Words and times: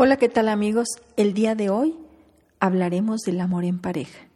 Hola, 0.00 0.16
¿qué 0.16 0.28
tal 0.28 0.48
amigos? 0.48 0.86
El 1.16 1.34
día 1.34 1.56
de 1.56 1.70
hoy 1.70 1.96
hablaremos 2.60 3.22
del 3.22 3.40
amor 3.40 3.64
en 3.64 3.80
pareja. 3.80 4.28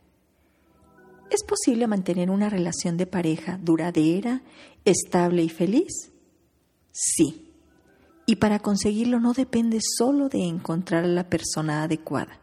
¿Es 1.31 1.45
posible 1.45 1.87
mantener 1.87 2.31
una 2.31 2.49
relación 2.49 2.97
de 2.97 3.07
pareja 3.07 3.61
duradera, 3.63 4.43
estable 4.85 5.45
y 5.45 5.49
feliz? 5.49 6.11
Sí. 6.91 7.53
Y 8.27 8.37
para 8.37 8.59
conseguirlo 8.59 9.21
no 9.21 9.35
depende 9.35 9.79
solo 9.81 10.29
de 10.29 10.49
encontrar 10.49 11.05
a 11.05 11.07
la 11.07 11.29
persona 11.29 11.85
adecuada, 11.85 12.41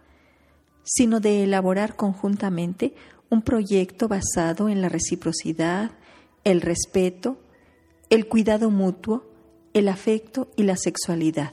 sino 0.83 1.19
de 1.19 1.43
elaborar 1.43 1.97
conjuntamente 1.97 2.93
un 3.29 3.41
proyecto 3.41 4.07
basado 4.07 4.69
en 4.69 4.81
la 4.81 4.87
reciprocidad, 4.87 5.91
el 6.45 6.61
respeto, 6.61 7.37
el 8.09 8.29
cuidado 8.29 8.69
mutuo, 8.69 9.25
el 9.73 9.89
afecto 9.89 10.47
y 10.55 10.63
la 10.63 10.77
sexualidad. 10.77 11.51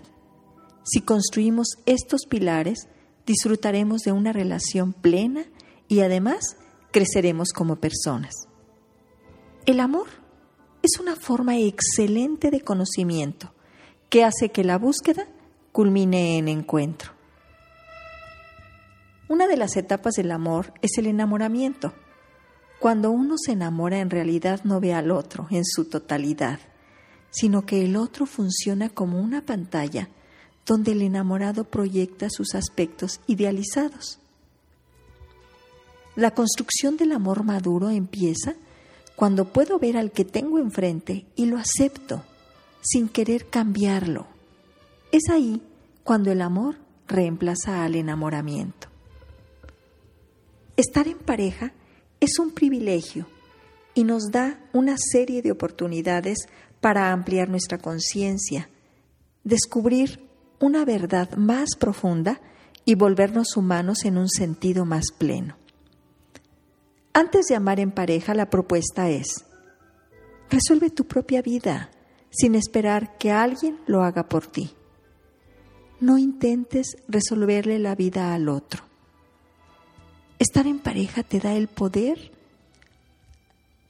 Si 0.87 1.01
construimos 1.01 1.67
estos 1.85 2.27
pilares, 2.29 2.87
disfrutaremos 3.27 4.03
de 4.03 4.13
una 4.13 4.33
relación 4.33 4.93
plena 4.93 5.45
y 5.89 6.01
además 6.01 6.57
creceremos 6.93 7.49
como 7.53 7.77
personas. 7.77 8.35
El 9.67 9.81
amor 9.81 10.07
es 10.83 11.01
una 11.01 11.17
forma 11.17 11.59
excelente 11.59 12.53
de 12.53 12.61
conocimiento 12.61 13.53
que 14.09 14.23
hace 14.23 14.51
que 14.51 14.63
la 14.63 14.79
búsqueda 14.79 15.27
culmine 15.73 16.39
en 16.39 16.47
encuentro. 16.47 17.11
Una 19.29 19.49
de 19.49 19.57
las 19.57 19.77
etapas 19.77 20.15
del 20.15 20.31
amor 20.31 20.73
es 20.83 20.99
el 20.99 21.09
enamoramiento. 21.09 21.95
Cuando 22.79 23.11
uno 23.11 23.35
se 23.39 23.53
enamora 23.53 23.99
en 23.99 24.11
realidad 24.11 24.61
no 24.63 24.79
ve 24.79 24.95
al 24.95 25.11
otro 25.11 25.49
en 25.51 25.65
su 25.65 25.87
totalidad, 25.87 26.61
sino 27.31 27.67
que 27.67 27.85
el 27.85 27.97
otro 27.97 28.25
funciona 28.25 28.89
como 28.89 29.21
una 29.21 29.45
pantalla 29.45 30.11
donde 30.67 30.93
el 30.93 31.03
enamorado 31.03 31.65
proyecta 31.65 32.29
sus 32.29 32.55
aspectos 32.55 33.21
idealizados. 33.27 34.19
La 36.17 36.33
construcción 36.33 36.97
del 36.97 37.13
amor 37.13 37.45
maduro 37.45 37.91
empieza 37.91 38.55
cuando 39.15 39.53
puedo 39.53 39.79
ver 39.79 39.97
al 39.97 40.13
que 40.13 40.25
tengo 40.25 40.59
enfrente 40.59 41.27
y 41.37 41.47
lo 41.47 41.57
acepto, 41.57 42.25
sin 42.83 43.09
querer 43.09 43.49
cambiarlo. 43.49 44.27
Es 45.13 45.31
ahí 45.31 45.63
cuando 46.05 46.33
el 46.33 46.43
amor 46.43 46.77
reemplaza 47.07 47.85
al 47.85 47.95
enamoramiento. 47.95 48.89
Estar 50.77 51.07
en 51.09 51.19
pareja 51.19 51.73
es 52.21 52.39
un 52.39 52.51
privilegio 52.51 53.27
y 53.95 54.05
nos 54.05 54.31
da 54.31 54.61
una 54.73 54.97
serie 54.99 55.41
de 55.43 55.53
oportunidades 55.53 56.49
para 56.81 57.13
ampliar 57.13 57.49
nuestra 57.49 57.79
conciencia, 57.79 58.69
descubrir 59.43 60.26
una 60.61 60.85
verdad 60.85 61.37
más 61.37 61.77
profunda 61.79 62.41
y 62.85 62.95
volvernos 62.95 63.57
humanos 63.57 64.05
en 64.05 64.17
un 64.17 64.29
sentido 64.29 64.85
más 64.85 65.07
pleno. 65.17 65.57
Antes 67.13 67.47
de 67.47 67.57
amar 67.57 67.81
en 67.81 67.91
pareja, 67.91 68.35
la 68.35 68.51
propuesta 68.51 69.09
es, 69.11 69.45
resuelve 70.51 70.91
tu 70.91 71.07
propia 71.07 71.43
vida 71.43 71.91
sin 72.31 72.55
esperar 72.55 73.17
que 73.19 73.33
alguien 73.33 73.79
lo 73.87 74.03
haga 74.03 74.29
por 74.29 74.47
ti. 74.47 74.71
No 76.01 76.19
intentes 76.19 76.97
resolverle 77.09 77.79
la 77.79 77.95
vida 77.95 78.35
al 78.35 78.49
otro. 78.49 78.85
Estar 80.39 80.67
en 80.67 80.79
pareja 80.79 81.23
te 81.23 81.41
da 81.41 81.55
el 81.55 81.69
poder 81.69 82.31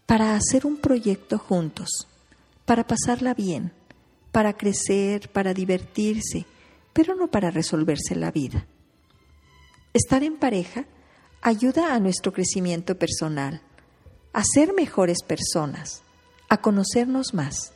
para 0.07 0.37
hacer 0.37 0.65
un 0.65 0.77
proyecto 0.77 1.39
juntos, 1.39 2.07
para 2.65 2.87
pasarla 2.87 3.35
bien, 3.35 3.73
para 4.31 4.57
crecer, 4.57 5.29
para 5.31 5.53
divertirse, 5.53 6.47
pero 6.97 7.15
no 7.15 7.29
para 7.29 7.51
resolverse 7.51 8.17
la 8.17 8.31
vida. 8.31 8.67
Estar 9.93 10.23
en 10.23 10.39
pareja 10.39 10.87
ayuda 11.43 11.95
a 11.95 12.01
nuestro 12.01 12.33
crecimiento 12.33 12.99
personal, 12.99 13.61
a 14.33 14.43
ser 14.43 14.73
mejores 14.73 15.19
personas, 15.23 16.03
a 16.49 16.63
conocernos 16.63 17.35
más. 17.35 17.73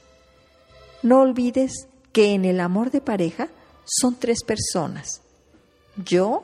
No 1.03 1.21
olvides 1.21 1.87
que 2.13 2.33
en 2.33 2.47
el 2.47 2.61
amor 2.61 2.91
de 2.91 3.03
pareja 3.03 3.51
son 3.85 4.19
tres 4.19 4.43
personas, 4.43 5.21
yo, 6.03 6.43